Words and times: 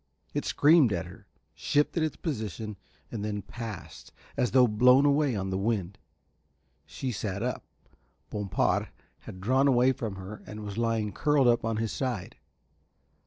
It 0.33 0.45
screamed 0.45 0.91
at 0.91 1.05
her, 1.05 1.27
shifted 1.53 2.01
its 2.01 2.15
position, 2.15 2.75
and 3.11 3.23
then 3.23 3.43
passed, 3.43 4.11
as 4.35 4.49
though 4.49 4.65
blown 4.65 5.05
away 5.05 5.35
on 5.35 5.51
the 5.51 5.59
wind. 5.59 5.99
She 6.87 7.11
sat 7.11 7.43
up. 7.43 7.61
Bompard 8.31 8.89
had 9.29 9.39
drawn 9.39 9.67
away 9.67 9.91
from 9.91 10.15
her 10.15 10.41
and 10.47 10.61
was 10.65 10.79
lying 10.79 11.11
curled 11.11 11.47
up 11.47 11.63
on 11.63 11.77
his 11.77 11.91
side. 11.91 12.37